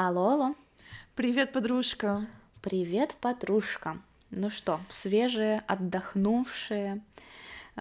[0.00, 0.54] Алло, алло.
[1.16, 2.24] Привет, подружка.
[2.62, 3.98] Привет, подружка.
[4.30, 7.00] Ну что, свежие, отдохнувшие,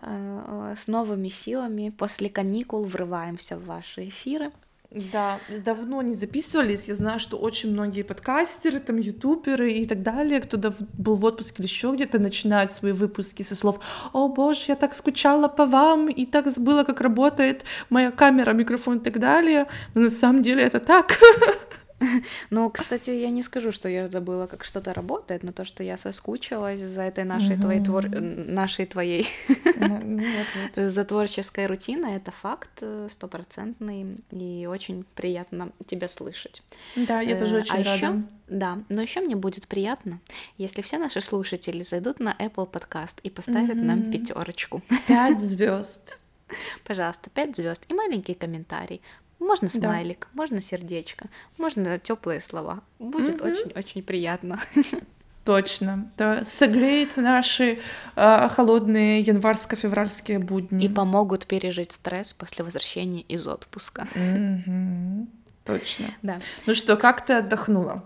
[0.01, 4.51] э, с новыми силами после каникул врываемся в ваши эфиры.
[4.89, 6.87] Да, давно не записывались.
[6.87, 10.57] Я знаю, что очень многие подкастеры, там, ютуберы и так далее, кто
[10.93, 13.79] был в отпуске или еще где-то, начинают свои выпуски со слов
[14.13, 18.97] «О боже, я так скучала по вам, и так забыла, как работает моя камера, микрофон
[18.97, 19.67] и так далее».
[19.93, 21.19] Но на самом деле это так.
[22.49, 25.97] Ну, кстати, я не скажу, что я забыла, как что-то работает, но то, что я
[25.97, 28.07] соскучилась за этой нашей твоей твор...
[28.09, 29.27] нашей твоей
[30.75, 36.63] за творческой рутиной, это факт э, стопроцентный и очень приятно тебя слышать.
[36.95, 37.93] Да, я тоже э, очень а рада.
[37.93, 40.19] Ещё, да, но еще мне будет приятно,
[40.57, 44.81] если все наши слушатели зайдут на Apple Podcast и поставят нам пятерочку.
[45.07, 46.19] Пять звезд.
[46.85, 49.01] Пожалуйста, пять звезд и маленький комментарий.
[49.39, 50.41] Можно смайлик, да.
[50.41, 52.81] можно сердечко, можно теплые слова.
[52.99, 54.59] Будет очень-очень приятно.
[55.45, 56.11] Точно.
[56.17, 57.79] Да, согреет наши
[58.17, 60.85] э, холодные январско-февральские будни.
[60.85, 64.09] И помогут пережить стресс после возвращения из отпуска.
[64.13, 65.27] Mm-hmm.
[65.63, 66.07] Точно.
[66.21, 66.39] Да.
[66.65, 68.03] Ну что, как ты отдохнула?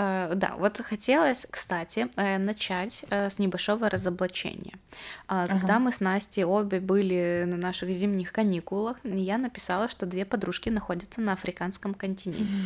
[0.00, 4.74] Э, да, вот хотелось, кстати, э, начать э, с небольшого разоблачения.
[5.28, 5.78] А, когда ага.
[5.84, 11.20] мы с Настей обе были на наших зимних каникулах, я написала, что две подружки находятся
[11.20, 12.62] на африканском континенте.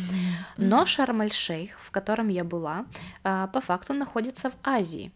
[0.57, 2.85] Но Шарм-эль-Шейх, в котором я была,
[3.23, 5.11] по факту находится в Азии.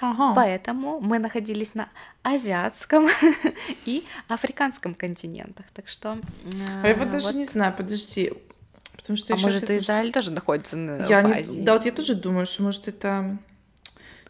[0.00, 0.32] Ага.
[0.34, 1.88] Поэтому мы находились на
[2.22, 3.08] азиатском
[3.84, 5.66] и африканском континентах.
[5.74, 6.18] Так что.
[6.82, 8.32] А я вот даже не знаю, подожди.
[8.96, 11.58] Потому что а может, Израиль тоже находится на, я в Азии?
[11.58, 11.64] Не...
[11.64, 13.38] Да, вот я тоже думаю, что может это...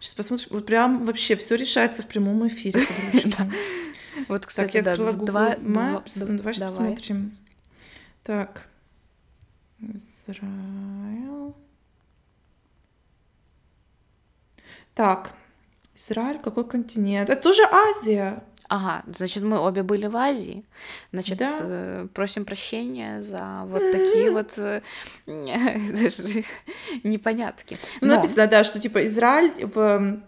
[0.00, 0.48] Сейчас посмотрим.
[0.50, 2.80] Вот прям вообще все решается в прямом эфире,
[4.28, 5.54] Вот, кстати, да, два...
[5.56, 6.24] Maps.
[6.24, 7.36] Давай сейчас посмотрим.
[8.22, 8.66] Так.
[9.80, 11.54] Израиль.
[14.94, 15.32] Так.
[15.94, 17.30] Израиль, какой континент?
[17.30, 18.42] Это тоже Азия.
[18.74, 20.64] Ага, значит, мы обе были в Азии.
[21.12, 21.54] Значит, да.
[21.60, 24.80] э, просим прощения за вот такие вот э,
[27.04, 27.76] непонятки.
[28.00, 28.16] Ну, но...
[28.16, 30.22] написано, да, что типа Израиль в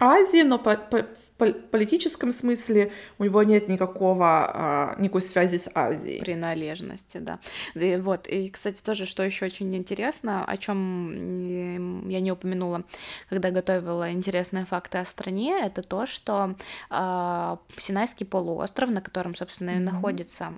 [0.00, 1.06] Азии, но по, по,
[1.36, 6.20] политическом смысле у него нет никакого, а, никакой связи с Азией.
[6.20, 7.40] Приналежности, да.
[7.74, 12.84] И вот, и, кстати, тоже, что еще очень интересно, о чем я не упомянула,
[13.28, 16.54] когда готовила интересные факты о стране, это то, что
[16.90, 19.80] э, Синайский полуостров, на котором, собственно, mm-hmm.
[19.80, 20.52] находится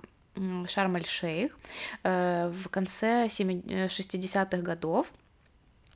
[0.67, 1.57] Шарм-эль-Шейх,
[2.03, 5.07] э, в конце 60-х годов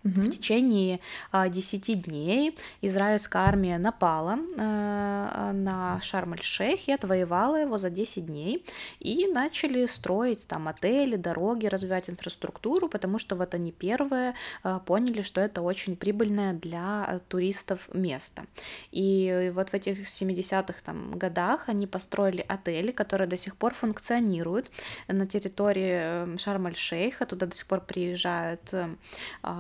[0.04, 0.22] Угу.
[0.22, 1.00] В течение
[1.32, 8.66] а, 10 дней израильская армия напала а, на Шарм-эль-Шейх и отвоевала его за 10 дней.
[9.00, 15.22] И начали строить там отели, дороги, развивать инфраструктуру, потому что вот они первые а, поняли,
[15.22, 18.46] что это очень прибыльное для туристов место.
[18.92, 24.72] И вот в этих 70-х там годах они построили отели, которые до сих пор функционируют
[25.08, 27.26] на территории Шарм-эль-Шейха.
[27.28, 28.74] Туда до сих пор приезжают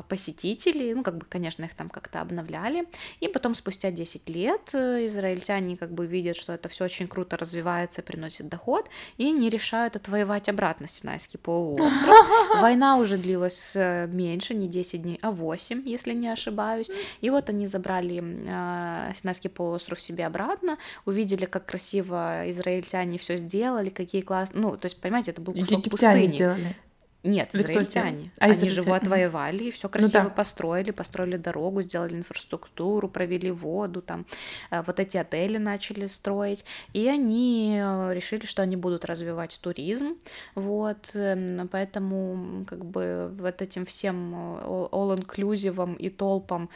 [0.07, 2.85] посетители посетителей, ну, как бы, конечно, их там как-то обновляли,
[3.19, 7.37] и потом спустя 10 лет э, израильтяне как бы видят, что это все очень круто
[7.37, 12.27] развивается, приносит доход, и не решают отвоевать обратно Синайский полуостров.
[12.61, 16.89] Война уже длилась э, меньше, не 10 дней, а 8, если не ошибаюсь,
[17.21, 23.89] и вот они забрали э, Синайский полуостров себе обратно, увидели, как красиво израильтяне все сделали,
[23.89, 26.25] какие классные, ну, то есть, понимаете, это был кусок пустыни.
[26.27, 26.75] Сделали.
[27.23, 28.31] Нет, израильтяне.
[28.39, 28.69] А, Они израильтяне.
[28.69, 30.35] же его отвоевали, и все ну красиво ну, да.
[30.35, 34.25] построили, построили дорогу, сделали инфраструктуру, провели воду, там
[34.71, 40.17] э, вот эти отели начали строить, и они э, решили, что они будут развивать туризм,
[40.55, 46.69] вот, эм, поэтому как бы вот этим всем э, all-inclusive и толпам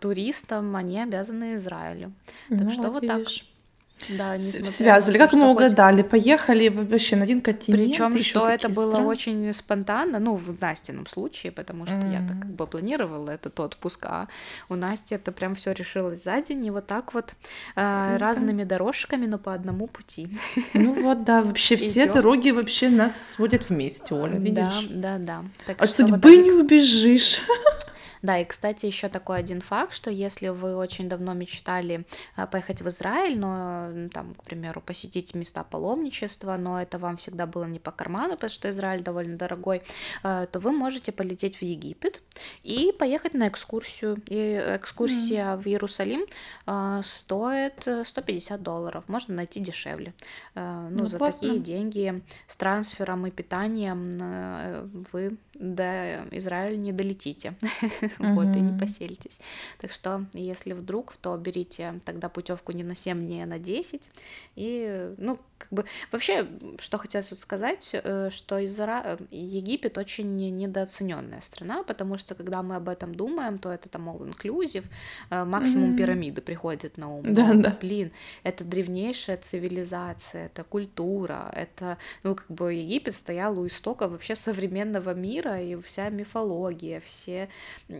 [0.00, 2.12] туристам они обязаны Израилю.
[2.48, 3.28] Так ну, что вот, вот так.
[4.08, 5.18] Да, связали.
[5.18, 7.82] Как мы угадали, поехали вообще на один континент.
[7.82, 9.08] Причем, что это было страны.
[9.08, 12.12] очень спонтанно, ну, в Настином случае, потому что mm-hmm.
[12.12, 14.28] я так как бы планировала этот отпуск, а
[14.68, 17.34] у Насти это прям все решилось за день, и вот так вот
[17.76, 18.18] э, mm-hmm.
[18.18, 20.28] разными дорожками, но по одному пути.
[20.74, 24.88] Ну вот, да, вообще все дороги вообще нас сводят вместе, Оля, видишь?
[24.90, 25.44] Да, да, да.
[25.66, 27.40] Так От судьбы не убежишь.
[28.22, 32.04] Да, и, кстати, еще такой один факт, что если вы очень давно мечтали
[32.36, 37.46] а, поехать в Израиль, но, там, к примеру, посетить места паломничества, но это вам всегда
[37.46, 39.82] было не по карману, потому что Израиль довольно дорогой,
[40.22, 42.20] а, то вы можете полететь в Египет
[42.62, 44.22] и поехать на экскурсию.
[44.26, 45.62] И экскурсия mm-hmm.
[45.62, 46.26] в Иерусалим
[46.66, 50.12] а, стоит 150 долларов, можно найти дешевле.
[50.54, 51.48] Ну, ну за классно.
[51.48, 57.54] такие деньги с трансфером и питанием э, вы до Израиля не долетите,
[58.18, 59.40] вот, и не поселитесь.
[59.78, 64.10] Так что, если вдруг, то берите тогда путевку не на 7 дней, а на 10,
[64.56, 66.46] и, ну, как бы, вообще,
[66.78, 69.18] что хотелось сказать, э, что Изра...
[69.30, 74.26] Египет очень недооцененная страна, потому что, когда мы об этом думаем, то это там all
[74.26, 74.84] inclusive,
[75.30, 75.98] э, максимум mm-hmm.
[75.98, 77.22] пирамиды приходит на ум.
[77.22, 77.76] Да, да.
[77.80, 78.10] Блин,
[78.42, 85.14] это древнейшая цивилизация, это культура, это, ну, как бы Египет стоял у истока вообще современного
[85.14, 87.48] мира, и вся мифология, все,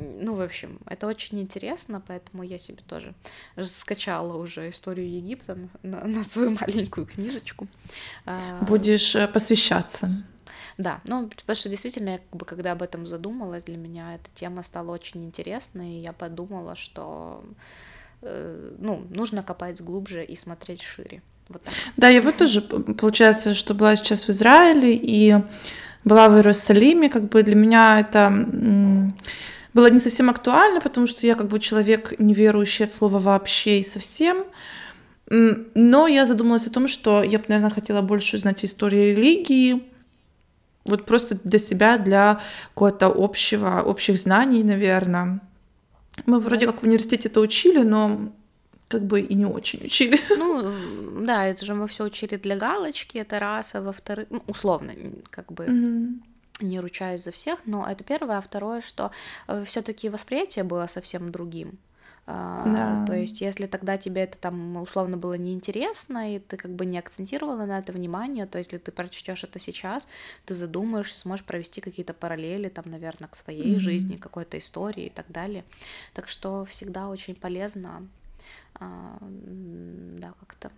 [0.00, 3.14] ну, в общем, это очень интересно, поэтому я себе тоже
[3.64, 7.69] скачала уже историю Египта на, на свою маленькую книжечку.
[8.26, 10.25] А, Будешь э, посвящаться.
[10.79, 14.31] Да, ну, потому что действительно, я как бы, когда об этом задумалась, для меня эта
[14.35, 17.44] тема стала очень интересной, и я подумала, что
[18.23, 21.23] э, ну, нужно копать глубже и смотреть шире.
[21.49, 21.75] Вот так.
[21.97, 25.37] Да, я вот тоже, получается, что была сейчас в Израиле и
[26.05, 28.32] была в Иерусалиме, как бы для меня это
[29.75, 33.83] было не совсем актуально, потому что я как бы человек неверующий от слова вообще и
[33.83, 34.45] совсем.
[35.29, 39.85] Но я задумалась о том, что я бы, наверное, хотела больше знать истории религии,
[40.85, 42.41] вот просто для себя, для
[42.75, 45.41] какого-то общего, общих знаний, наверное.
[46.27, 48.33] Мы вроде как в университете это учили, но
[48.89, 50.19] как бы и не очень учили.
[50.37, 50.75] Ну,
[51.25, 54.93] да, это же мы все учили для галочки, это раз, а во-вторых, ну, условно,
[55.31, 56.30] как бы mm-hmm.
[56.62, 59.11] Не ручаюсь за всех, но это первое, а второе, что
[59.49, 61.79] э, все-таки восприятие было совсем другим.
[62.33, 63.07] А, да.
[63.07, 66.99] То есть, если тогда тебе это там условно было неинтересно, и ты как бы не
[66.99, 70.07] акцентировала на это внимание, то если ты прочтешь это сейчас,
[70.45, 73.81] ты задумаешься, сможешь провести какие-то параллели, там, наверное, к своей mm-hmm.
[73.81, 75.65] жизни, какой-то истории и так далее.
[76.15, 78.07] Так что всегда очень полезно,
[78.75, 80.71] а, да, как-то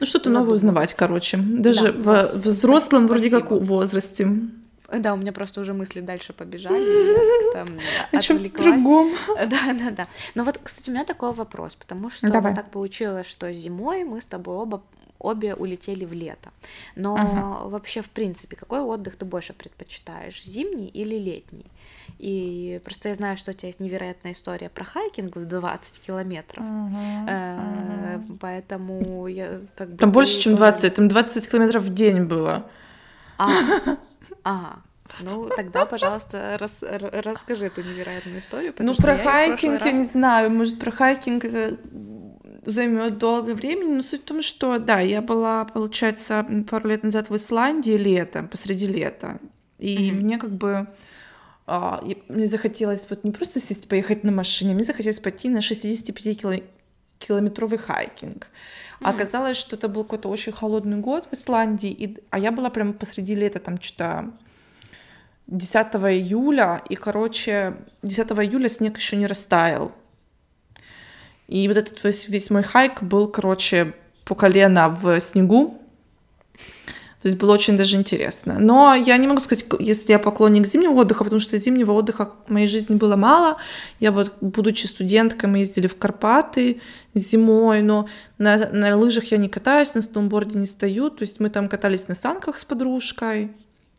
[0.00, 1.38] ну, что-то новое узнавать, короче.
[1.38, 4.28] Даже да, в, взрослом вроде как возрасте.
[4.92, 7.68] Да, у меня просто уже мысли дальше побежали, там
[8.12, 9.10] О чем другом.
[9.26, 10.06] Да, да, да.
[10.34, 12.54] Но вот, кстати, у меня такой вопрос, потому что Давай.
[12.54, 14.82] так получилось, что зимой мы с тобой оба
[15.26, 16.50] обе улетели в лето.
[16.94, 17.68] Но ага.
[17.68, 21.66] вообще, в принципе, какой отдых ты больше предпочитаешь, зимний или летний?
[22.18, 26.64] И просто я знаю, что у тебя есть невероятная история про хайкинг в 20 километров.
[26.64, 28.38] Uh-huh, uh-huh.
[28.40, 29.98] Поэтому я как бы...
[29.98, 32.70] Там больше, чем 20, там 20 километров в день было.
[33.38, 33.50] А,
[34.44, 34.76] Ага.
[35.20, 38.74] Ну, тогда, пожалуйста, рас, расскажи эту невероятную историю.
[38.78, 39.96] Ну, про хайкинг я раз...
[39.96, 41.76] не знаю, может, про хайкинг это
[42.66, 47.30] займет долго времени, но суть в том, что, да, я была, получается, пару лет назад
[47.30, 49.38] в Исландии летом, посреди лета,
[49.78, 50.12] и mm-hmm.
[50.12, 50.86] мне как бы
[51.66, 56.40] а, мне захотелось вот не просто сесть, поехать на машине, мне захотелось пойти на 65
[56.40, 56.54] кило
[57.18, 58.46] километровый хайкинг.
[59.00, 62.70] А оказалось, что это был какой-то очень холодный год в Исландии, и, а я была
[62.70, 64.32] прямо посреди лета, там что-то
[65.46, 69.92] 10 июля, и, короче, 10 июля снег еще не растаял.
[71.48, 73.94] И вот этот весь, весь мой хайк был, короче,
[74.24, 75.80] по колено в снегу.
[77.22, 78.58] То есть было очень даже интересно.
[78.60, 82.52] Но я не могу сказать, если я поклонник зимнего отдыха, потому что зимнего отдыха в
[82.52, 83.56] моей жизни было мало.
[83.98, 86.80] Я вот, будучи студенткой, мы ездили в Карпаты
[87.14, 88.06] зимой, но
[88.38, 91.10] на, на лыжах я не катаюсь, на сноуборде не стою.
[91.10, 93.50] То есть мы там катались на санках с подружкой.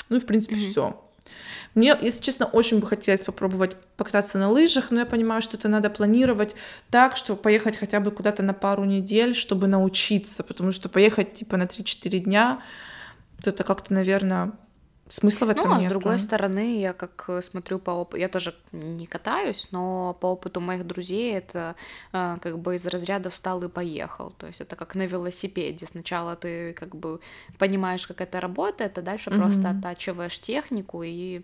[0.09, 0.71] Ну в принципе, mm-hmm.
[0.71, 1.01] все.
[1.75, 5.67] Мне, если честно, очень бы хотелось попробовать покататься на лыжах, но я понимаю, что это
[5.67, 6.55] надо планировать
[6.89, 11.57] так, чтобы поехать хотя бы куда-то на пару недель, чтобы научиться, потому что поехать типа
[11.57, 12.61] на 3-4 дня
[13.43, 14.53] то это как-то, наверное,
[15.09, 15.87] Смысла в этом ну, а нет.
[15.87, 20.27] с другой стороны, я как э, смотрю по опыту, я тоже не катаюсь, но по
[20.27, 21.75] опыту моих друзей это
[22.11, 24.33] э, как бы из разряда встал и поехал.
[24.37, 25.87] То есть это как на велосипеде.
[25.87, 27.21] Сначала ты как бы
[27.57, 29.37] понимаешь, как это работает, а дальше mm-hmm.
[29.37, 31.41] просто оттачиваешь технику, и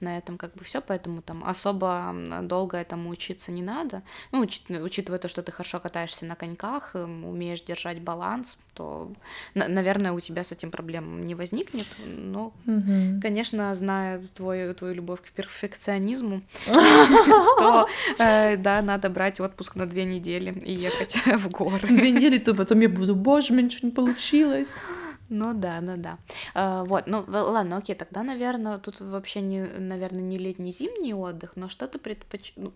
[0.00, 0.80] на этом как бы все.
[0.80, 4.02] Поэтому там особо долго этому учиться не надо.
[4.32, 9.12] Ну, уч- учитывая то, что ты хорошо катаешься на коньках, эм, умеешь держать баланс, то,
[9.54, 11.86] наверное, у тебя с этим проблем не возникнет.
[12.04, 12.52] Но
[12.88, 13.20] mm-hmm.
[13.20, 20.04] Конечно, зная твою, твою любовь к перфекционизму, то э, да, надо брать отпуск на две
[20.04, 21.88] недели и ехать в горы.
[21.88, 24.68] Две недели, то потом я буду, боже, у меня ничего не получилось.
[25.28, 26.18] Ну да, ну да.
[26.54, 31.52] А, вот, ну ладно, окей, тогда, наверное, тут вообще не, наверное, не летний зимний отдых,
[31.56, 32.52] но что ты предпоч...
[32.56, 32.72] Ну,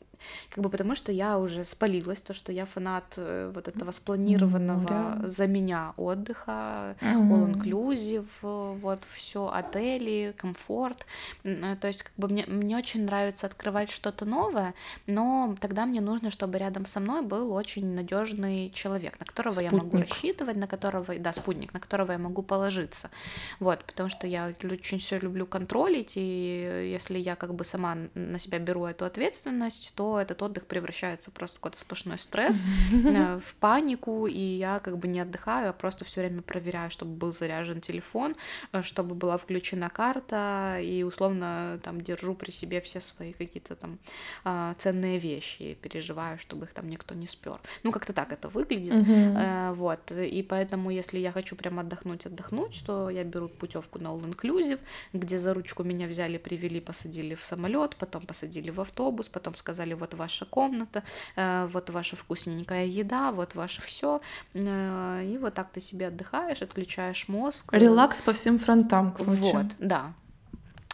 [0.50, 4.88] как бы потому что я уже спалилась, то, что я фанат э, вот этого спланированного
[4.88, 7.30] mm, за меня отдыха, mm-hmm.
[7.30, 11.06] all-inclusive, вот все, отели, комфорт.
[11.44, 14.74] Э, то есть, как бы мне, мне очень нравится открывать что-то новое,
[15.06, 19.72] но тогда мне нужно, чтобы рядом со мной был очень надежный человек, на которого спутник.
[19.72, 23.10] я могу рассчитывать, на которого, да, спутник, на которого я могу положиться.
[23.60, 28.38] Вот, потому что я очень все люблю контролить, и если я как бы сама на
[28.38, 33.54] себя беру эту ответственность, то этот отдых превращается просто в какой-то сплошной стресс, э, в
[33.56, 37.80] панику, и я как бы не отдыхаю, а просто все время проверяю, чтобы был заряжен
[37.80, 38.36] телефон,
[38.72, 43.98] э, чтобы была включена карта, и условно там держу при себе все свои какие-то там
[44.44, 47.60] а, ценные вещи, переживаю, чтобы их там никто не спер.
[47.84, 48.92] Ну, как-то так это выглядит.
[48.92, 49.74] Uh-huh.
[49.74, 50.10] Вот.
[50.10, 54.80] И поэтому, если я хочу прям отдохнуть, отдохнуть, то я беру путевку на All Inclusive,
[55.12, 59.94] где за ручку меня взяли, привели, посадили в самолет, потом посадили в автобус, потом сказали,
[59.94, 61.02] вот ваша комната,
[61.36, 64.20] э, вот ваша вкусненькая еда, вот ваше все.
[64.54, 67.72] Э, и вот так ты себе отдыхаешь, отключаешь мозг.
[67.72, 69.40] Релакс по всем фронтам, короче.
[69.40, 70.14] Вот, да.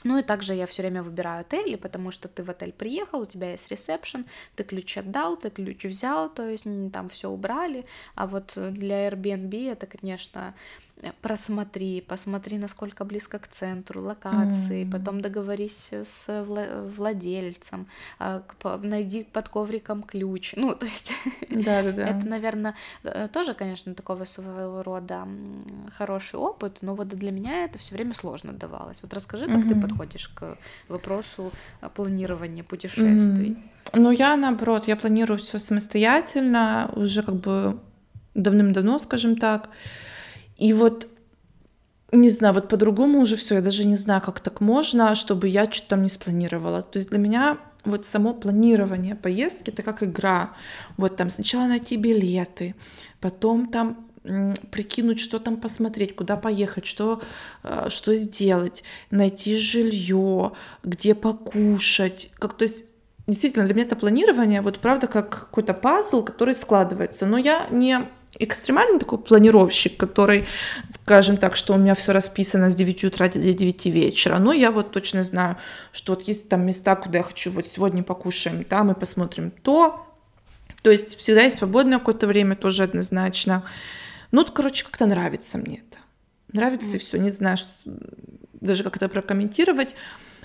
[0.05, 3.27] Ну и также я все время выбираю отели, потому что ты в отель приехал, у
[3.27, 7.85] тебя есть ресепшн, ты ключ отдал, ты ключ взял, то есть там все убрали.
[8.15, 10.55] А вот для Airbnb это, конечно,
[11.23, 14.91] просмотри, посмотри, насколько близко к центру, локации, mm.
[14.91, 16.45] потом договорись с
[16.97, 17.87] владельцем,
[18.19, 18.43] а,
[18.83, 20.55] найди под ковриком ключ.
[20.69, 21.13] Ну, то есть
[21.51, 22.09] да, да, да.
[22.09, 22.75] это, наверное,
[23.05, 25.27] э, тоже, конечно, такого своего рода
[25.97, 29.01] хороший опыт, но вот для меня это все время сложно давалось.
[29.03, 29.75] Вот расскажи, как mm-hmm.
[29.75, 33.51] ты подходишь к вопросу э, планирования путешествий.
[33.51, 33.69] Mm.
[33.95, 37.79] Ну, я наоборот, я планирую все самостоятельно, уже как бы
[38.35, 39.71] давным-давно, скажем так.
[40.59, 41.09] И вот
[42.13, 45.71] не знаю, вот по-другому уже все, я даже не знаю, как так можно, чтобы я
[45.71, 46.83] что-то там не спланировала.
[46.83, 50.55] То есть для меня вот само планирование поездки это как игра.
[50.97, 52.75] Вот там сначала найти билеты,
[53.21, 54.09] потом там
[54.71, 57.23] прикинуть, что там посмотреть, куда поехать, что,
[57.63, 62.31] э, что сделать, найти жилье, где покушать.
[62.39, 62.85] Как, то есть
[63.27, 67.27] действительно для меня это планирование, вот правда, как какой-то пазл, который складывается.
[67.27, 68.09] Но я не
[68.39, 70.47] экстремальный такой планировщик, который,
[71.03, 74.71] скажем так, что у меня все расписано с 9 утра до 9 вечера, но я
[74.71, 75.57] вот точно знаю,
[75.93, 80.05] что вот есть там места, куда я хочу, вот сегодня покушаем там и посмотрим то,
[80.83, 83.65] то есть всегда есть свободное какое-то время, тоже однозначно.
[84.31, 85.99] Ну, вот, короче, как-то нравится мне это.
[86.53, 86.99] Нравится mm.
[86.99, 87.59] все, не знаю,
[88.61, 89.95] даже как это прокомментировать.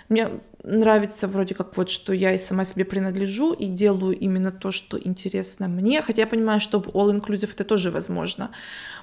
[0.09, 0.29] Мне
[0.63, 4.99] нравится вроде как вот, что я и сама себе принадлежу и делаю именно то, что
[4.99, 6.01] интересно мне.
[6.01, 8.51] Хотя я понимаю, что в All Inclusive это тоже возможно.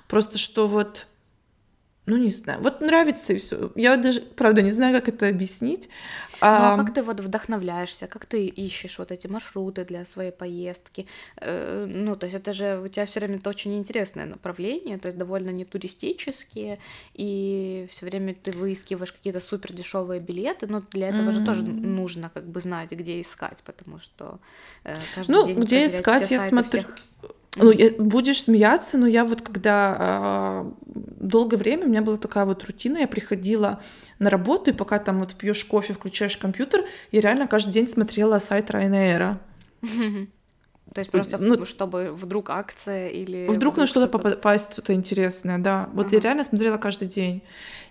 [0.08, 1.06] Просто что вот
[2.06, 2.60] ну, не знаю.
[2.60, 3.70] Вот нравится и все.
[3.76, 5.88] Я даже, правда, не знаю, как это объяснить.
[6.40, 11.06] Ну, а как ты вот вдохновляешься, как ты ищешь вот эти маршруты для своей поездки?
[11.36, 15.06] Э, ну, то есть это же у тебя все время это очень интересное направление, то
[15.06, 16.78] есть довольно не туристические,
[17.14, 21.32] и все время ты выискиваешь какие-то супер дешевые билеты, но для этого mm-hmm.
[21.32, 24.38] же тоже нужно как бы знать, где искать, потому что
[24.84, 26.80] э, каждый ну, день где искать, я смотрю.
[26.80, 26.94] Всех
[27.56, 32.44] ну, я, будешь смеяться, но я вот когда э, долгое время у меня была такая
[32.44, 33.82] вот рутина, я приходила
[34.20, 38.38] на работу, и пока там вот пьешь кофе, включаешь компьютер, я реально каждый день смотрела
[38.38, 39.36] сайт Ryanair.
[40.94, 43.46] То есть просто ну, чтобы вдруг акция или...
[43.46, 45.88] Вдруг на что-то попасть, что-то интересное, да.
[45.92, 46.16] Вот ага.
[46.16, 47.42] я реально смотрела каждый день.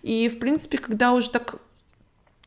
[0.01, 1.55] И, в принципе, когда уже так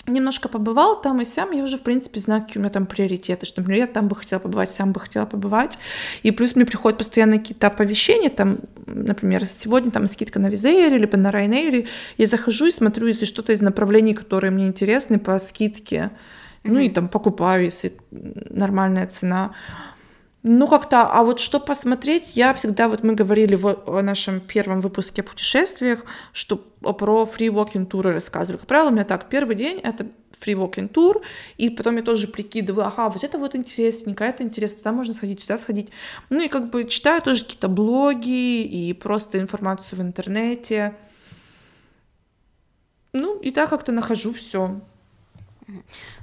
[0.07, 3.47] немножко побывал там и сам, я уже, в принципе, знаю, какие у меня там приоритеты,
[3.47, 5.79] что, например, я там бы хотела побывать, сам бы хотела побывать,
[6.23, 8.59] и плюс мне приходят постоянно какие-то оповещения, там,
[9.03, 11.87] например, сегодня там скидка на Визейре, либо на Райнейре,
[12.19, 16.11] я захожу и смотрю, если что-то из направлений, которые мне интересны по скидке,
[16.65, 16.71] mm-hmm.
[16.73, 19.53] ну и там покупаю, если нормальная цена,
[20.45, 24.81] ну, как-то, а вот что посмотреть, я всегда, вот мы говорили в, о нашем первом
[24.81, 26.01] выпуске о путешествиях,
[26.33, 28.59] что про free walking туры рассказывали.
[28.59, 30.07] Как правило, у меня так, первый день это
[30.51, 31.23] walking тур,
[31.57, 35.41] и потом я тоже прикидываю, ага, вот это вот интересненько, это интересно, туда можно сходить,
[35.43, 35.89] сюда сходить.
[36.31, 40.95] Ну и как бы читаю тоже какие-то блоги и просто информацию в интернете.
[43.13, 44.81] Ну, и так как-то нахожу все.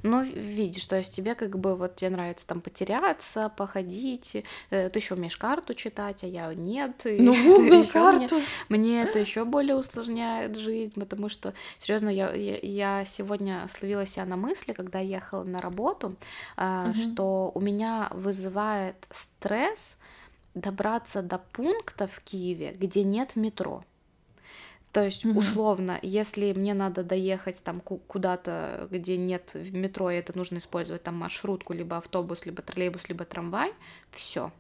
[0.04, 5.00] Ну, видишь, то есть тебе как бы вот тебе нравится там потеряться, походить, э, ты
[5.00, 7.02] еще умеешь карту читать, а я нет.
[7.06, 8.36] Ну, Google карту.
[8.70, 14.06] Мне, мне это еще более усложняет жизнь, потому что, серьезно, я, я, я сегодня словила
[14.06, 16.16] себя на мысли, когда ехала на работу,
[16.58, 16.94] угу.
[16.94, 19.98] что у меня вызывает стресс
[20.54, 23.84] добраться до пункта в Киеве, где нет метро.
[24.92, 25.40] То есть, угу.
[25.40, 31.04] условно, если мне надо доехать там куда-то, где нет в метро, и это нужно использовать
[31.04, 33.72] там маршрутку, либо автобус, либо троллейбус, либо трамвай,
[34.12, 34.52] все,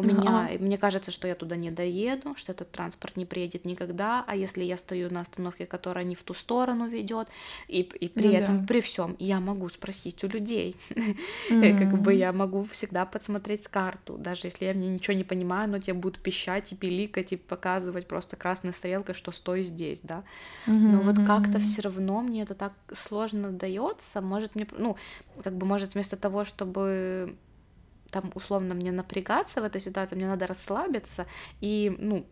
[0.00, 0.58] у меня, а.
[0.58, 4.64] мне кажется, что я туда не доеду, что этот транспорт не приедет никогда, а если
[4.64, 7.28] я стою на остановке, которая не в ту сторону ведет,
[7.68, 8.66] и, и при ну, этом, да.
[8.66, 11.78] при всем, я могу спросить у людей, mm-hmm.
[11.78, 15.68] как бы я могу всегда подсмотреть с карту, даже если я мне ничего не понимаю,
[15.68, 20.24] но тебе будут пищать и пиликать и показывать просто красной стрелкой, что стой здесь, да.
[20.66, 20.72] Mm-hmm.
[20.72, 24.96] Но вот как-то все равно мне это так сложно дается, может мне, ну,
[25.42, 27.36] как бы может вместо того, чтобы
[28.10, 31.26] там условно мне напрягаться в этой ситуации, мне надо расслабиться
[31.60, 32.26] и, ну,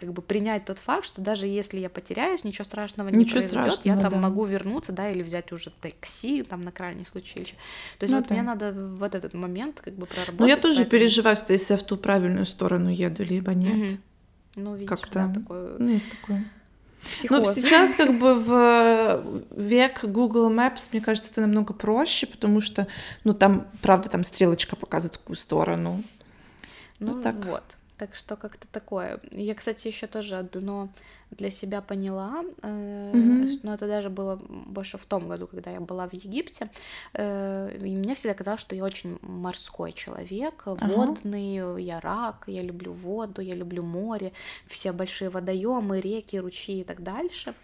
[0.00, 3.80] как бы принять тот факт, что даже если я потеряюсь, ничего страшного не ничего произойдет,
[3.84, 4.16] я там да.
[4.16, 7.40] могу вернуться, да, или взять уже такси, там на крайний случай.
[7.40, 7.50] Или...
[7.98, 8.34] То есть ну, вот да.
[8.34, 10.40] мне надо вот этот момент как бы проработать.
[10.40, 10.90] Ну я тоже поэтому...
[10.90, 13.92] переживаю, что если я в ту правильную сторону еду, либо нет.
[13.92, 14.00] Угу.
[14.56, 15.76] Ну, видишь, как-то да, такое...
[15.78, 16.44] Ну, есть такое.
[17.02, 17.46] Психоз.
[17.46, 22.86] Ну, сейчас как бы в век Google Maps, мне кажется, это намного проще, потому что,
[23.24, 26.02] ну, там, правда, там стрелочка показывает в какую сторону.
[26.98, 27.36] Ну, ну так.
[27.44, 27.64] вот.
[27.96, 29.20] Так что как-то такое.
[29.30, 30.88] Я, кстати, еще тоже одно
[31.30, 33.60] для себя поняла, mm-hmm.
[33.62, 36.70] но это даже было больше в том году, когда я была в Египте,
[37.14, 40.86] э, и мне всегда казалось, что я очень морской человек, ага.
[40.86, 44.32] водный, я рак, я люблю воду, я люблю море,
[44.66, 47.54] все большие водоемы, реки, ручьи и так дальше.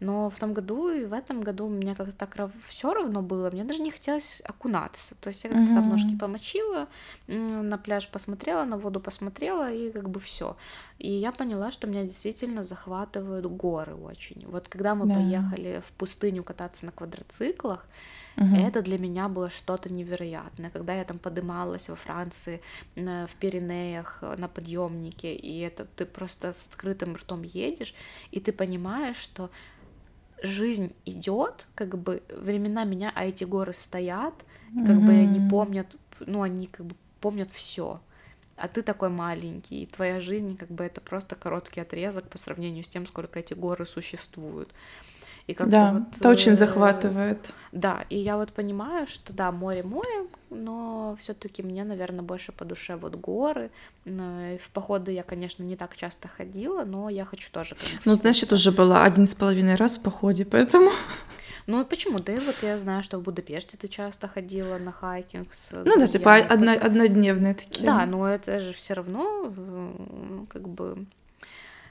[0.00, 3.62] Но в том году и в этом году мне как-то так все равно было, мне
[3.62, 5.14] даже не хотелось окунаться.
[5.20, 5.74] То есть я как-то mm-hmm.
[5.74, 6.88] там ножки помочила,
[7.28, 10.56] на пляж посмотрела, на воду посмотрела и как бы все.
[10.98, 14.44] И я поняла, что меня действительно захват захватывают горы очень.
[14.46, 15.14] Вот когда мы да.
[15.14, 17.86] поехали в пустыню кататься на квадроциклах,
[18.36, 18.54] угу.
[18.56, 20.70] это для меня было что-то невероятное.
[20.70, 22.60] Когда я там подымалась во Франции,
[22.94, 27.94] в Пиренеях, на подъемнике, и это ты просто с открытым ртом едешь,
[28.30, 29.50] и ты понимаешь, что
[30.42, 34.34] жизнь идет, как бы времена меня, а эти горы стоят,
[34.86, 38.00] как mm бы они помнят, ну они как бы помнят все
[38.62, 42.84] а ты такой маленький, и твоя жизнь как бы это просто короткий отрезок по сравнению
[42.84, 44.70] с тем, сколько эти горы существуют.
[45.46, 47.52] И как да, вот, это очень э, захватывает.
[47.72, 52.64] Да, и я вот понимаю, что да, море море, но все-таки мне, наверное, больше по
[52.64, 53.70] душе вот горы.
[54.04, 57.74] В походы я, конечно, не так часто ходила, но я хочу тоже.
[57.74, 60.90] Конечно, ну, значит, уже была один с половиной раз в походе, поэтому.
[61.68, 62.18] Ну почему?
[62.18, 66.08] Да, вот я знаю, что в Будапеште ты часто ходила на хайкинг с Ну да,
[66.08, 67.86] типа одно, однодневные такие.
[67.86, 69.52] Да, но это же все равно
[70.50, 71.06] как бы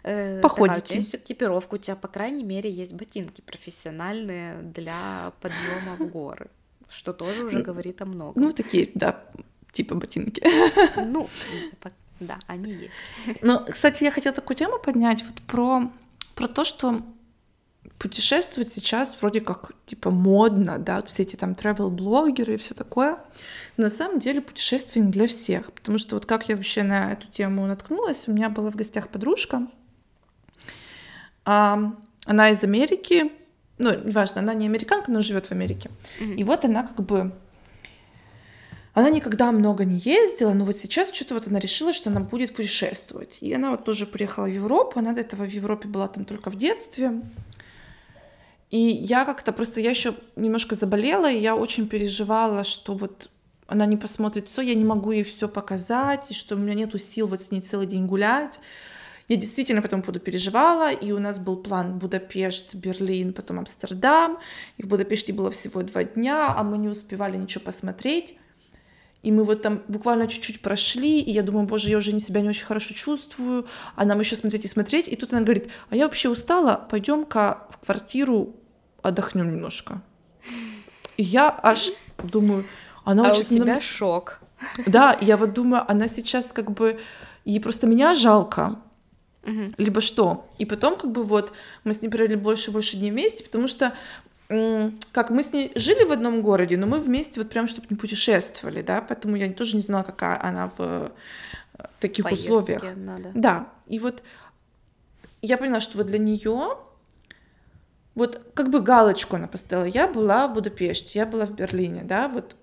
[0.03, 0.75] э, Походите.
[0.75, 5.95] Такая, у тебя есть экипировка, у тебя, по крайней мере, есть ботинки профессиональные для подъема
[5.97, 6.47] в горы,
[6.89, 8.41] что тоже уже говорит о многом.
[8.41, 9.23] Ну, такие, да,
[9.71, 10.43] типа ботинки.
[10.97, 11.29] Ну,
[12.19, 12.91] да, они есть.
[13.41, 15.91] Ну, кстати, я хотела такую тему поднять вот про,
[16.35, 17.01] про то, что
[17.97, 23.17] путешествовать сейчас вроде как типа модно, да, все эти там travel-блогеры и все такое.
[23.77, 27.13] Но на самом деле путешествие не для всех, потому что вот как я вообще на
[27.13, 29.67] эту тему наткнулась, у меня была в гостях подружка,
[31.43, 33.31] она из Америки,
[33.77, 35.89] ну, неважно, она не американка, но живет в Америке.
[36.19, 36.35] Mm-hmm.
[36.35, 37.31] И вот она как бы
[38.93, 42.53] она никогда много не ездила, но вот сейчас что-то вот она решила, что она будет
[42.53, 43.37] путешествовать.
[43.39, 46.49] И она вот тоже приехала в Европу, она до этого в Европе была там только
[46.49, 47.21] в детстве.
[48.69, 53.29] И я как-то просто, я еще немножко заболела, и я очень переживала, что вот
[53.67, 56.97] она не посмотрит все, я не могу ей все показать, и что у меня нету
[56.97, 58.59] сил вот с ней целый день гулять.
[59.31, 64.39] Я действительно по этому поводу переживала, и у нас был план Будапешт, Берлин, потом Амстердам,
[64.75, 68.37] и в Будапеште было всего два дня, а мы не успевали ничего посмотреть.
[69.23, 72.41] И мы вот там буквально чуть-чуть прошли, и я думаю, боже, я уже не себя
[72.41, 75.07] не очень хорошо чувствую, а нам еще смотреть и смотреть.
[75.07, 78.57] И тут она говорит, а я вообще устала, пойдем-ка в квартиру
[79.01, 80.01] отдохнем немножко.
[81.15, 82.65] И я аж думаю,
[83.05, 83.43] она а очень...
[83.43, 83.81] у тебя нам...
[83.81, 84.41] шок.
[84.85, 86.99] Да, я вот думаю, она сейчас как бы...
[87.45, 88.81] Ей просто меня жалко.
[89.43, 89.73] Угу.
[89.77, 90.47] Либо что.
[90.57, 93.67] И потом как бы вот мы с ней провели больше и больше дней вместе, потому
[93.67, 93.93] что
[95.13, 97.95] как мы с ней жили в одном городе, но мы вместе вот прям чтобы не
[97.95, 101.11] путешествовали, да, поэтому я тоже не знала, какая она в
[101.77, 102.83] э, таких Поездки условиях.
[102.97, 103.31] Надо.
[103.33, 104.21] Да, и вот
[105.41, 106.77] я поняла, что вот для нее
[108.13, 109.85] вот как бы галочку она поставила.
[109.85, 112.55] Я была в Будапеште, я была в Берлине, да, вот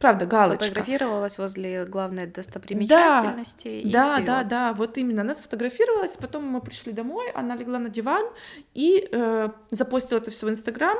[0.00, 0.64] правда, галочка.
[0.64, 3.82] Сфотографировалась возле главной достопримечательности.
[3.84, 5.20] Да, да, да, да, вот именно.
[5.20, 8.26] Она сфотографировалась, потом мы пришли домой, она легла на диван
[8.74, 10.98] и э, запостила это все в Инстаграм.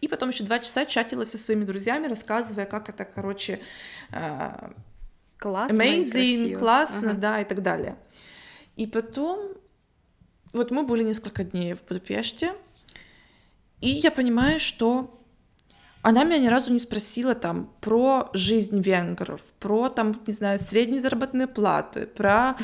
[0.00, 3.60] И потом еще два часа чатилась со своими друзьями, рассказывая, как это, короче,
[4.12, 4.70] э,
[5.38, 7.20] классно, amazing, классно, ага.
[7.20, 7.96] да, и так далее.
[8.76, 9.54] И потом
[10.52, 12.54] вот мы были несколько дней в Будапеште,
[13.80, 15.14] и я понимаю, что
[16.06, 21.02] она меня ни разу не спросила там про жизнь венгров, про там, не знаю, средние
[21.02, 22.54] заработные платы, про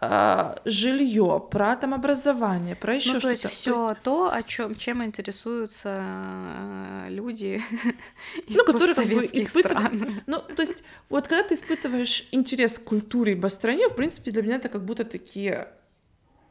[0.00, 3.42] э, жилье, про там образование, про еще ну, что-то.
[3.42, 4.02] То есть все то, есть...
[4.02, 7.60] то, о чем чем интересуются э, люди,
[8.46, 10.22] из ну, которые как бы испытывают.
[10.26, 14.42] Ну, то есть, вот когда ты испытываешь интерес к культуре ибо стране, в принципе, для
[14.42, 15.68] меня это как будто такие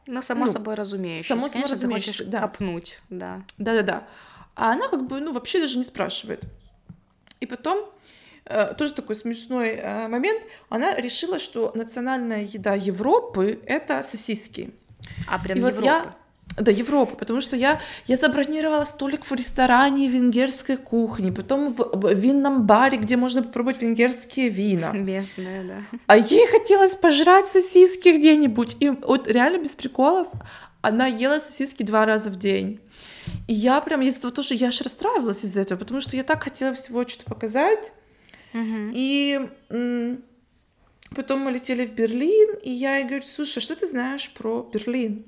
[0.06, 1.28] ну, само ну, собой разумеющееся.
[1.28, 2.40] Само собой разумеющееся, да.
[2.42, 3.42] копнуть, да.
[3.58, 4.06] Да-да-да.
[4.56, 6.42] А она как бы, ну, вообще даже не спрашивает.
[7.40, 7.88] И потом,
[8.46, 14.70] э, тоже такой смешной э, момент, она решила, что национальная еда Европы— это сосиски.
[15.28, 15.76] А прям И Европы?
[15.76, 16.16] Вот я,
[16.56, 22.66] да, Европа, потому что я, я забронировала столик в ресторане венгерской кухни, потом в винном
[22.66, 24.92] баре, где можно попробовать венгерские вина.
[24.92, 25.98] Местные, да.
[26.06, 28.78] А ей хотелось пожрать сосиски где-нибудь.
[28.80, 30.28] И вот реально без приколов,
[30.86, 32.80] она ела сосиски два раза в день.
[33.48, 36.44] И я прям из этого тоже, я аж расстраивалась из-за этого, потому что я так
[36.44, 37.92] хотела всего что-то показать.
[38.54, 38.90] Угу.
[38.94, 40.22] И м-
[41.14, 44.68] потом мы летели в Берлин, и я ей говорю, слушай, а что ты знаешь про
[44.72, 45.24] Берлин?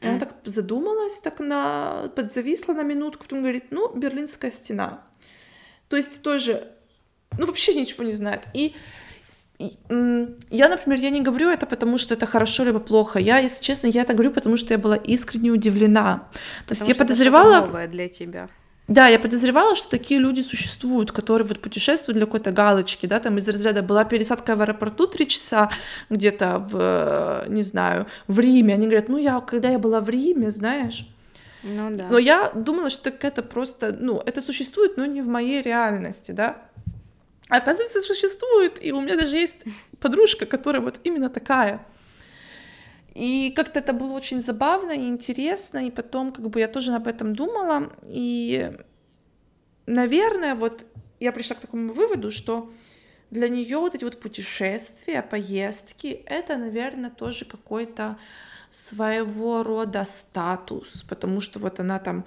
[0.00, 2.10] И она так задумалась, так на...
[2.14, 5.02] подзависла на минутку, потом говорит, ну, Берлинская стена.
[5.88, 6.70] То есть тоже,
[7.38, 8.44] ну, вообще ничего не знает.
[8.52, 8.74] И
[9.58, 13.18] я, например, я не говорю это потому, что это хорошо либо плохо.
[13.18, 16.28] Я, если честно, я это говорю, потому что я была искренне удивлена.
[16.66, 17.56] То потому есть я подозревала...
[17.56, 18.48] Это новое для тебя.
[18.88, 23.36] Да, я подозревала, что такие люди существуют, которые вот путешествуют для какой-то галочки, да, там
[23.38, 25.70] из разряда была пересадка в аэропорту три часа
[26.08, 28.74] где-то в, не знаю, в Риме.
[28.74, 31.08] Они говорят, ну я, когда я была в Риме, знаешь,
[31.64, 32.06] ну да.
[32.10, 36.58] Но я думала, что это просто, ну, это существует, но не в моей реальности, да.
[37.48, 39.64] Оказывается, существует, и у меня даже есть
[40.00, 41.86] подружка, которая вот именно такая.
[43.14, 47.06] И как-то это было очень забавно и интересно, и потом как бы я тоже об
[47.06, 48.72] этом думала, и,
[49.86, 50.84] наверное, вот
[51.18, 52.70] я пришла к такому выводу, что
[53.30, 58.18] для нее вот эти вот путешествия, поездки, это, наверное, тоже какой-то
[58.70, 62.24] своего рода статус, потому что вот она там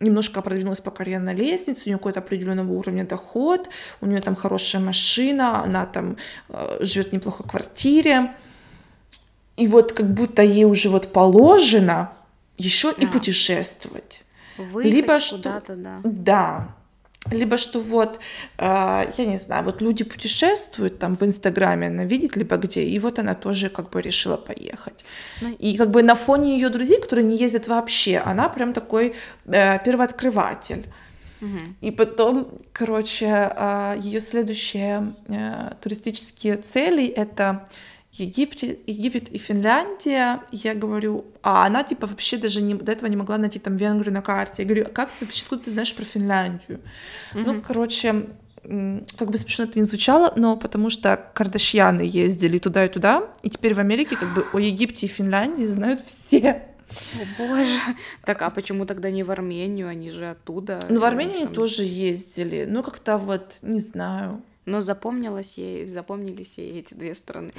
[0.00, 3.68] немножко продвинулась по карьерной лестнице, у нее какой-то определенного уровня доход,
[4.00, 6.16] у нее там хорошая машина, она там
[6.48, 8.34] э, живет в неплохой квартире.
[9.56, 12.12] И вот как будто ей уже вот положено
[12.56, 13.02] еще да.
[13.02, 14.24] и путешествовать.
[14.56, 16.00] Выехать Либо что да.
[16.04, 16.68] Да,
[17.30, 18.20] либо что вот,
[18.58, 22.98] э, я не знаю, вот люди путешествуют там в Инстаграме, она видит либо где, и
[22.98, 25.04] вот она тоже как бы решила поехать.
[25.40, 25.54] Ну...
[25.58, 29.14] И как бы на фоне ее друзей, которые не ездят вообще, она прям такой
[29.46, 30.86] э, первооткрыватель.
[31.40, 31.58] Угу.
[31.82, 35.14] И потом, короче, э, ее следующие
[35.80, 37.68] туристические цели это
[38.12, 43.16] Египет, Египет и Финляндия, я говорю, а она типа вообще даже не, до этого не
[43.16, 44.62] могла найти там Венгрию на карте.
[44.62, 46.80] Я говорю, а как ты вообще, откуда ты знаешь про Финляндию?
[47.34, 47.42] Mm-hmm.
[47.44, 48.26] Ну, короче,
[48.62, 53.50] как бы смешно это не звучало, но потому что Кардашьяны ездили туда и туда, и
[53.50, 56.64] теперь в Америке как бы о Египте и Финляндии знают все.
[56.90, 57.78] О боже.
[58.24, 59.88] Так, а почему тогда не в Армению?
[59.88, 60.80] Они же оттуда.
[60.88, 62.66] Ну, в Армению они тоже ездили.
[62.66, 67.52] Ну, как-то вот, не знаю но запомнилось ей, запомнились ей эти две страны.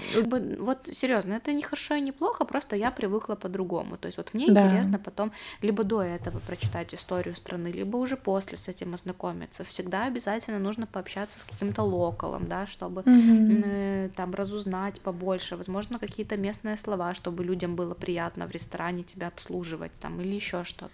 [0.60, 3.98] Вот серьезно, это не хорошо и не плохо, просто я привыкла по-другому.
[3.98, 4.62] То есть вот мне да.
[4.62, 9.63] интересно потом либо до этого прочитать историю страны, либо уже после с этим ознакомиться.
[9.63, 14.10] Всегда обязательно нужно пообщаться с каким-то локалом, да, чтобы угу.
[14.15, 19.93] там разузнать побольше, возможно, какие-то местные слова, чтобы людям было приятно в ресторане тебя обслуживать
[19.93, 20.93] там или еще что-то.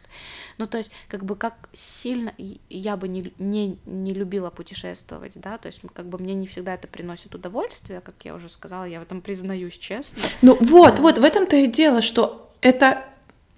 [0.57, 2.33] Ну, то есть, как бы как сильно
[2.69, 6.45] я бы не, не, не любила путешествовать, да, то есть как как бы мне не
[6.45, 10.21] всегда это приносит удовольствие, как я уже сказала, я в этом признаюсь честно.
[10.43, 13.05] Ну вот, вот, в этом-то и дело, что это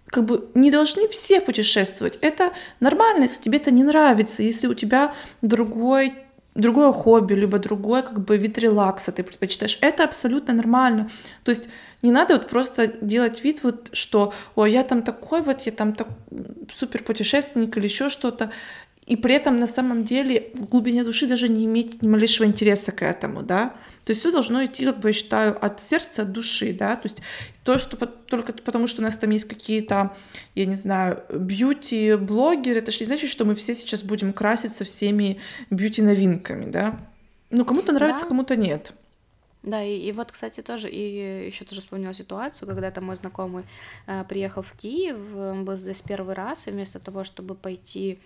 [0.06, 2.18] как бы не должны все путешествовать.
[2.22, 6.14] Это нормально, если тебе это не нравится, если у тебя другой
[6.56, 9.78] другое хобби, либо другой как бы вид релакса ты предпочитаешь.
[9.82, 11.12] Это абсолютно нормально.
[11.44, 11.70] То есть
[12.02, 15.94] не надо вот просто делать вид вот, что, ой, я там такой вот, я там
[15.94, 16.08] так
[16.74, 18.52] супер путешественник или еще что-то
[19.08, 22.92] и при этом на самом деле в глубине души даже не иметь ни малейшего интереса
[22.92, 23.74] к этому, да.
[24.04, 26.98] То есть все должно идти, как бы я считаю, от сердца, от души, да.
[26.98, 27.22] То есть
[27.64, 30.16] то, что только потому, что у нас там есть какие-то,
[30.56, 35.40] я не знаю, бьюти-блогеры, это же не значит, что мы все сейчас будем краситься всеми
[35.70, 37.00] бьюти-новинками, да.
[37.50, 38.30] Ну, кому-то нравится, да.
[38.30, 38.92] кому-то нет.
[39.68, 43.66] Да, и, и вот, кстати, тоже, и еще тоже вспомнила ситуацию, когда там мой знакомый
[44.08, 48.18] э, приехал в Киев, он был здесь первый раз, и вместо того, чтобы пойти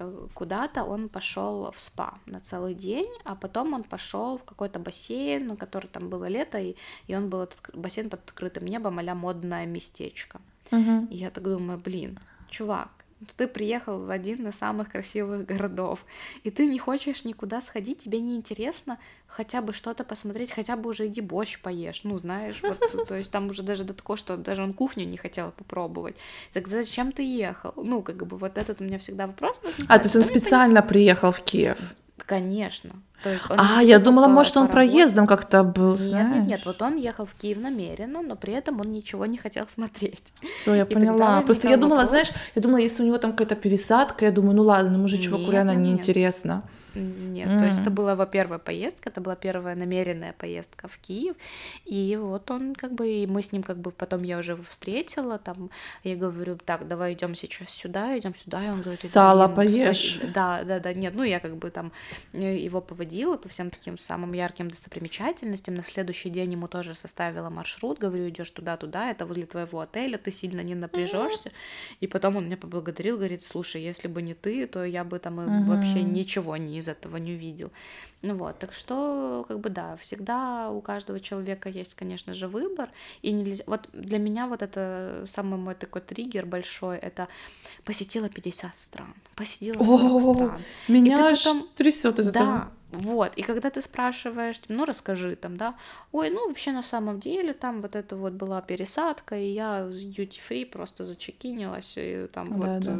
[0.00, 4.80] э, куда-то, он пошел в спа на целый день, а потом он пошел в какой-то
[4.80, 6.74] бассейн, на который там было лето, и,
[7.06, 10.40] и он был этот бассейн под открытым небом, а модное местечко.
[10.72, 11.06] Мгм.
[11.12, 12.18] И я так думаю, блин,
[12.50, 12.88] чувак,
[13.36, 16.04] ты приехал в один из самых красивых городов,
[16.44, 20.90] и ты не хочешь никуда сходить, тебе не интересно хотя бы что-то посмотреть, хотя бы
[20.90, 24.36] уже иди борщ поешь, ну, знаешь, вот, то есть там уже даже до такого, что
[24.36, 26.16] даже он кухню не хотел попробовать.
[26.52, 27.72] Так зачем ты ехал?
[27.76, 29.90] Ну, как бы вот этот у меня всегда вопрос возникает.
[29.90, 31.78] А, то есть он пон- специально приехал в Киев?
[32.18, 32.90] Конечно.
[33.22, 36.36] То есть он А, я думала, может, он проездом как-то был, Нет, знаешь?
[36.36, 39.66] нет, нет, вот он ехал в Киев намеренно, но при этом он ничего не хотел
[39.68, 40.22] смотреть.
[40.42, 41.40] Все, я И поняла.
[41.42, 44.54] Просто я думала, вопрос- знаешь, я думала, если у него там какая-то пересадка, я думаю,
[44.56, 46.00] ну ладно, ну Нет, реально нет,
[46.98, 47.48] нет.
[47.48, 51.36] Нет, то есть это была, во-первых, поездка, это была первая намеренная поездка в Киев,
[51.84, 54.64] и вот он как бы, и мы с ним как бы, потом я уже его
[54.68, 55.70] встретила, там,
[56.04, 60.14] я говорю, так, давай идем сейчас сюда, идем сюда, и он говорит, Сало «Блин, поешь».
[60.14, 60.32] господи».
[60.38, 61.92] Да, да, да, нет, ну я как бы там
[62.32, 67.50] э, его поводила по всем таким самым ярким достопримечательностям, на следующий день ему тоже составила
[67.50, 71.52] маршрут, говорю, идешь туда-туда, это возле твоего отеля, ты сильно не напряжешься,
[72.00, 75.40] и потом он меня поблагодарил, говорит, слушай, если бы не ты, то я бы там
[75.40, 77.70] и вообще ничего не из этого не увидел.
[78.22, 82.88] Ну вот, так что, как бы да, всегда у каждого человека есть, конечно же, выбор,
[83.22, 83.64] и нельзя...
[83.66, 87.28] Вот для меня вот это самый мой такой триггер большой, это
[87.84, 90.62] посетила 50 стран, посетила 40 О, стран.
[90.88, 92.70] Меня потом- трясет от Да.
[92.92, 93.32] Вот.
[93.36, 95.74] И когда ты спрашиваешь, ну расскажи там, да,
[96.12, 99.94] ой, ну вообще на самом деле там вот это вот была пересадка, и я с
[100.02, 102.92] duty free просто зачекинилась, и там Да, вот, да.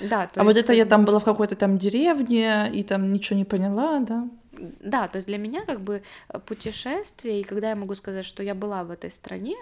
[0.00, 0.26] э, да.
[0.26, 3.12] то А вот есть это я там бы- была в какой-то там деревне, и там
[3.12, 4.28] ничего не поняла, да?
[4.52, 8.42] Да, то есть для меня как бы э, путешествие, и когда я могу сказать, что
[8.42, 9.56] я была в этой стране,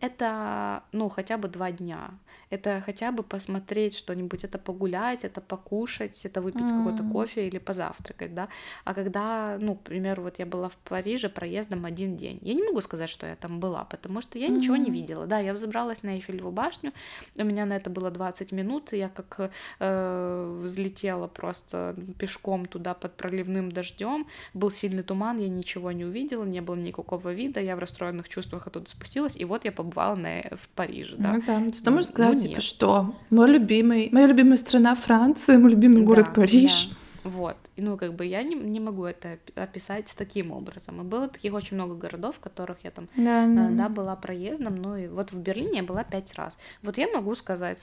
[0.00, 2.10] это, ну, хотя бы два дня.
[2.50, 7.12] Это хотя бы посмотреть что-нибудь, это погулять, это покушать, это выпить какой-то М.
[7.12, 8.48] кофе или позавтракать, да.
[8.84, 12.62] А когда, ну, к примеру, вот я была в Париже проездом один день, я не
[12.62, 15.26] могу сказать, что я там была, потому что я ничего не видела.
[15.26, 16.92] Да, я взобралась на Эйфелеву башню,
[17.38, 23.16] у меня на это было 20 минут, я как э, взлетела просто пешком туда под
[23.16, 27.78] проливным дождем, был сильный туман, я ничего не увидела, не было никакого вида, я в
[27.78, 31.32] расстроенных чувствах оттуда спустилась, и вот я побывала на, в Париже, да.
[31.34, 31.74] Ну да.
[31.74, 36.02] Что Ну, можно сказать, ну, типа, что мой любимый, моя любимая страна Франция, мой любимый
[36.02, 36.88] город Да, Париж.
[36.90, 36.96] да.
[37.24, 37.56] Вот.
[37.76, 41.00] И, Ну, как бы я не, не могу это опи- описать таким образом.
[41.00, 44.76] И было таких очень много городов, в которых я там Да, э, да, была проездом,
[44.76, 46.58] ну и вот в Берлине я была пять раз.
[46.82, 47.78] Вот я могу сказать,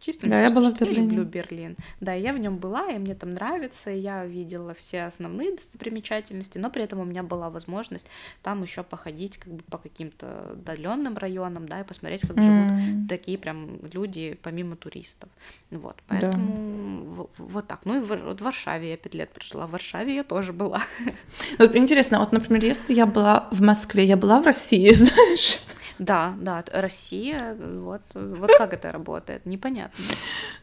[0.00, 1.02] чистым Да, я была в Берлине.
[1.02, 1.76] люблю Берлин.
[2.00, 6.58] Да, я в нем была, и мне там нравится, и я видела все основные достопримечательности,
[6.58, 8.08] но при этом у меня была возможность
[8.42, 13.08] там еще походить как бы по каким-то отдаленным районам, да, и посмотреть, как живут М.
[13.08, 15.28] такие прям люди помимо туристов.
[15.70, 16.02] Вот, Да.
[16.08, 17.80] поэтому в- вот так.
[17.84, 20.82] Ну и в, вот в Варшаве я пять лет прожила, в Варшаве я тоже была.
[21.58, 25.58] Вот интересно, вот, например, если я была в Москве, я была в России, знаешь?
[25.98, 30.04] Да, да, Россия, вот, вот как это работает, непонятно.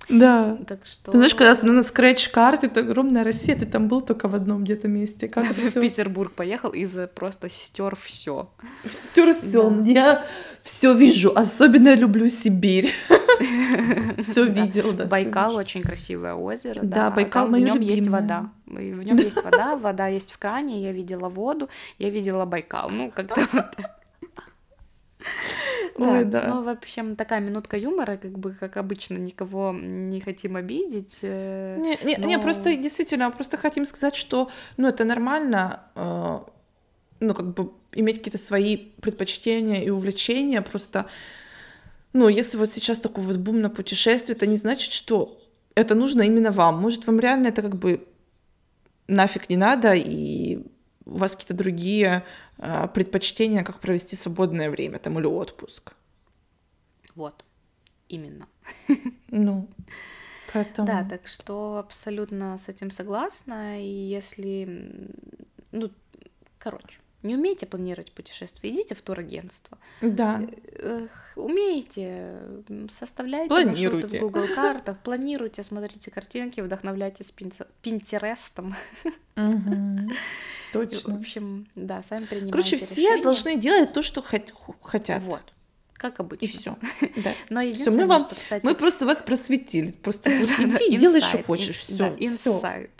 [0.09, 0.57] Да.
[0.67, 1.11] Так что...
[1.11, 4.87] Ты знаешь, когда на скретч-карте, это огромная Россия, ты там был только в одном где-то
[4.87, 5.27] месте.
[5.27, 5.81] Как это в?
[5.81, 8.49] Петербург поехал и за- просто стер все.
[8.89, 9.69] Стер все.
[9.69, 9.89] Да.
[9.89, 10.25] Я
[10.63, 11.31] все вижу.
[11.35, 12.91] Особенно люблю Сибирь.
[14.23, 15.05] Все видел, да.
[15.05, 16.81] Байкал очень красивое озеро.
[16.83, 18.49] Да, Байкал нем есть вода.
[18.67, 20.81] И В нем есть вода, вода есть в кране.
[20.81, 22.89] Я видела воду, я видела Байкал.
[22.89, 23.99] Ну, как-то вот так.
[25.97, 26.47] Ой, да.
[26.47, 31.19] Ну, в общем, такая минутка юмора, как бы, как обычно, никого не хотим обидеть.
[31.23, 36.39] э, Не, не, не, но- просто действительно, просто хотим сказать, что, ну, это нормально, э,
[37.19, 41.07] ну, как бы иметь какие-то свои предпочтения и увлечения, просто,
[42.13, 45.41] ну, если вот сейчас такой вот бум на путешествие, это не значит, что
[45.77, 46.81] это нужно именно вам.
[46.81, 48.07] Может, вам реально это как бы
[49.07, 50.57] нафиг не надо, и
[51.05, 52.23] у вас какие-то другие
[52.57, 55.93] э, предпочтения, как провести свободное время там или отпуск.
[57.15, 57.45] Вот,
[58.09, 58.47] именно.
[59.29, 59.69] Ну,
[60.53, 60.87] поэтому...
[60.87, 63.79] Да, так что абсолютно с этим согласна.
[63.79, 65.11] И если,
[65.71, 65.91] ну,
[66.57, 69.77] короче, не умеете планировать путешествие, идите в турагентство.
[70.01, 70.41] Да.
[71.35, 72.39] Умеете,
[72.89, 73.89] составляйте Планируйте.
[74.07, 77.31] маршруты в Google картах, планируйте, смотрите картинки, вдохновляйтесь
[77.81, 78.75] пинтерестом.
[79.35, 80.11] Мгм.
[80.69, 81.15] В Точно.
[81.15, 83.23] общем, да, сами принимайте Короче, все решения.
[83.23, 85.23] должны делать то, что хотят.
[85.23, 85.41] Вот,
[85.93, 86.45] как обычно.
[86.45, 86.77] И все.
[87.23, 87.33] Да.
[87.49, 89.91] Но единственное, мы вам- что, кстати, Мы просто вас просветили.
[89.91, 91.77] Просто иди и делай, что хочешь.
[91.79, 92.15] Все.
[92.19, 92.91] инсайт.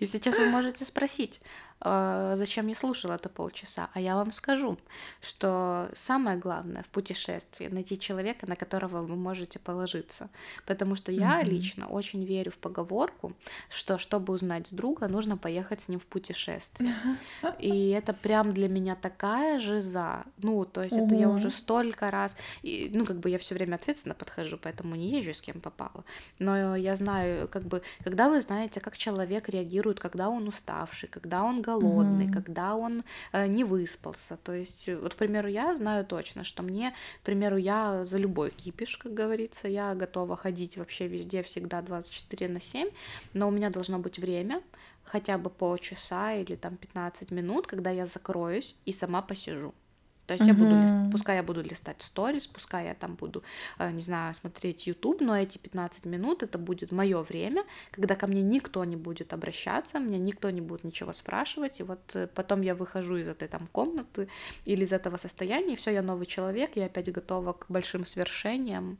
[0.00, 1.40] И сейчас вы можете спросить,
[1.84, 3.88] э, зачем я слушала это полчаса.
[3.94, 4.78] А я вам скажу,
[5.20, 10.28] что самое главное в путешествии найти человека, на которого вы можете положиться.
[10.66, 11.50] Потому что я mm-hmm.
[11.50, 13.32] лично очень верю в поговорку,
[13.68, 16.94] что чтобы узнать друга, нужно поехать с ним в путешествие.
[17.58, 20.24] И это прям для меня такая жиза.
[20.38, 21.06] Ну, то есть mm-hmm.
[21.06, 24.96] это я уже столько раз, и, ну, как бы я все время ответственно подхожу, поэтому
[24.96, 26.04] не езжу с кем попало.
[26.38, 31.42] Но я знаю, как бы, когда вы знаете, как человек реагирует, когда он уставший, когда
[31.44, 32.32] он голодный, mm-hmm.
[32.32, 34.36] когда он э, не выспался.
[34.36, 38.50] То есть, вот, к примеру, я знаю точно, что мне, к примеру, я за любой
[38.50, 42.88] кипиш, как говорится, я готова ходить вообще везде, всегда 24 на 7,
[43.34, 44.62] но у меня должно быть время,
[45.04, 49.74] хотя бы полчаса или там 15 минут, когда я закроюсь и сама посижу.
[50.32, 50.62] То есть mm-hmm.
[50.62, 50.94] я буду лист...
[51.12, 53.42] пускай я буду листать сторис, пускай я там буду,
[53.78, 58.26] э, не знаю, смотреть YouTube, но эти 15 минут это будет мое время, когда ко
[58.26, 62.62] мне никто не будет обращаться, меня никто не будет ничего спрашивать, и вот э, потом
[62.62, 64.28] я выхожу из этой там комнаты
[64.64, 68.96] или из этого состояния, и все, я новый человек, я опять готова к большим свершениям.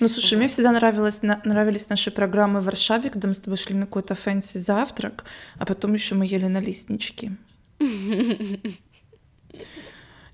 [0.00, 0.38] Ну, слушай, вот.
[0.40, 3.86] мне всегда нравилось, на, нравились наши программы в Варшаве, когда мы с тобой шли на
[3.86, 5.24] какой-то fancy завтрак,
[5.60, 7.30] а потом еще мы ели налистнички.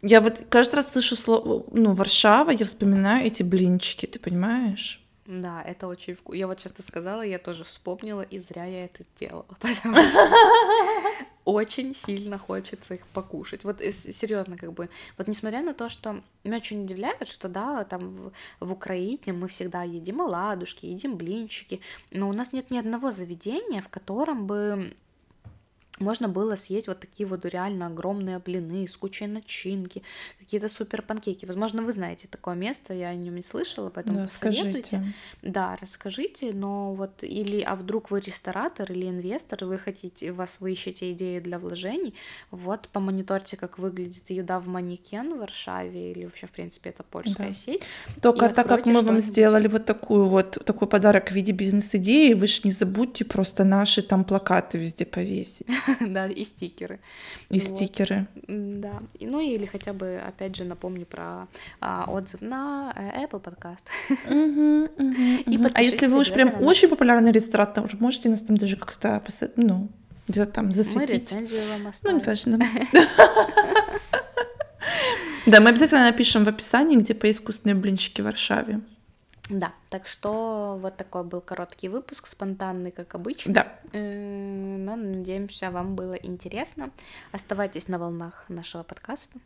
[0.03, 5.03] Я вот каждый раз слышу слово, ну, Варшава, я вспоминаю эти блинчики, ты понимаешь?
[5.27, 6.39] Да, это очень вкусно.
[6.39, 9.45] Я вот сейчас ты сказала, я тоже вспомнила, и зря я это сделала,
[11.45, 13.63] очень сильно хочется их покушать.
[13.63, 17.85] Вот э, серьезно, как бы, вот несмотря на то, что меня очень удивляет, что да,
[17.85, 23.11] там в Украине мы всегда едим оладушки, едим блинчики, но у нас нет ни одного
[23.11, 24.95] заведения, в котором бы
[26.01, 30.03] можно было съесть вот такие вот реально огромные блины с кучей начинки,
[30.39, 31.45] какие-то супер панкейки.
[31.47, 34.87] Возможно, вы знаете такое место, я о нем не слышала, поэтому да, посоветуйте.
[34.89, 35.13] Скажите.
[35.43, 40.59] Да, расскажите, но вот или, а вдруг вы ресторатор или инвестор, и вы хотите, вас
[40.61, 42.15] вы ищете идеи для вложений,
[42.51, 47.49] вот помониторьте, как выглядит еда в манекен в Варшаве или вообще, в принципе, это польская
[47.49, 47.55] да.
[47.55, 47.83] сеть.
[48.23, 52.47] Только так как мы вам сделали вот такую вот, такой подарок в виде бизнес-идеи, вы
[52.47, 55.67] же не забудьте просто наши там плакаты везде повесить.
[56.01, 57.01] да, и стикеры.
[57.51, 57.63] И вот.
[57.63, 58.27] стикеры.
[58.47, 59.03] Да.
[59.21, 61.49] Ну или хотя бы, опять же, напомню про
[61.81, 63.85] а, отзыв на э, Apple подкаст.
[65.75, 69.23] А если вы уж прям очень популярный ресторатор, можете нас там даже как-то
[69.57, 69.89] ну,
[70.27, 71.11] где-то там засветить.
[71.11, 72.17] Мы рецензию вам оставим.
[72.17, 72.59] Ну, не важно.
[75.47, 78.81] Да, мы обязательно напишем в описании, где поесть вкусные блинчики в Варшаве.
[79.49, 83.55] Да, так что вот такой был короткий выпуск, спонтанный, как обычно.
[83.55, 83.73] Да.
[83.93, 86.91] Э, но надеемся, вам было интересно.
[87.33, 89.39] Оставайтесь на волнах нашего подкаста.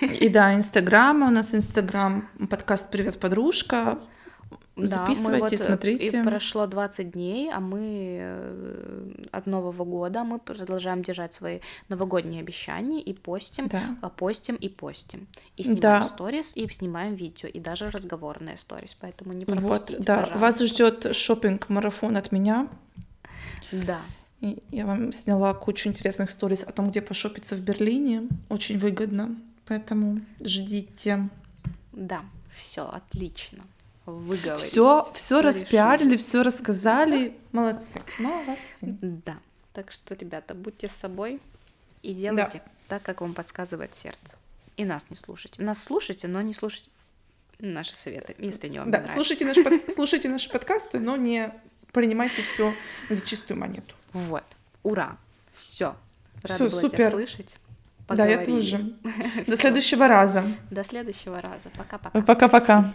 [0.00, 3.98] И да, Инстаграма, у нас Инстаграм, подкаст «Привет, подружка».
[4.74, 6.20] Записывайте, да, вот смотрите.
[6.20, 12.40] И прошло 20 дней, а мы э, от Нового года мы продолжаем держать свои новогодние
[12.40, 13.96] обещания и постим, да.
[14.00, 15.26] А, постим и постим.
[15.58, 16.02] И снимаем да.
[16.02, 20.38] сторис, и снимаем видео, и даже разговорные сторис, поэтому не пропустите, Вот, да, пожалуйста.
[20.38, 22.68] вас ждет шопинг марафон от меня.
[23.72, 24.00] Да.
[24.40, 28.28] И я вам сняла кучу интересных сторис о том, где пошопиться в Берлине.
[28.48, 31.28] Очень выгодно, поэтому ждите.
[31.92, 33.64] Да, все отлично
[34.06, 34.60] выговорить.
[34.60, 37.36] Все, все распиарили, все рассказали.
[37.52, 38.96] Молодцы, молодцы.
[39.00, 39.38] Да.
[39.72, 41.40] Так что, ребята, будьте собой
[42.02, 42.70] и делайте да.
[42.88, 44.36] так, как вам подсказывает сердце.
[44.76, 45.62] И нас не слушайте.
[45.62, 46.90] Нас слушайте, но не слушайте
[47.58, 49.88] наши советы, если не вам да, не слушайте, наш под...
[49.94, 51.52] слушайте наши подкасты, но не
[51.92, 52.74] принимайте все
[53.08, 53.94] за чистую монету.
[54.12, 54.44] Вот.
[54.82, 55.16] Ура.
[55.56, 55.94] Все.
[56.42, 56.90] Рада Всё, супер.
[56.90, 57.56] тебя слышать.
[58.06, 58.36] Поговорили.
[58.36, 58.96] Да, я тоже.
[59.46, 60.44] До следующего раза.
[60.70, 61.70] До следующего раза.
[61.76, 62.22] Пока-пока.
[62.22, 62.92] Пока-пока.